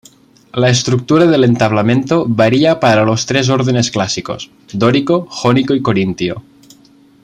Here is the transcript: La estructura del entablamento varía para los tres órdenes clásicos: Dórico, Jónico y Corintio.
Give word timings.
La 0.55 0.67
estructura 0.71 1.27
del 1.27 1.43
entablamento 1.43 2.25
varía 2.27 2.79
para 2.79 3.05
los 3.05 3.27
tres 3.27 3.49
órdenes 3.49 3.91
clásicos: 3.91 4.49
Dórico, 4.73 5.27
Jónico 5.29 5.75
y 5.75 5.81
Corintio. 5.83 6.41